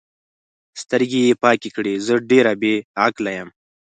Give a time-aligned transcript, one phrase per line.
[0.81, 3.49] سترګې یې پاکې کړې: زه ډېره بې عقله یم.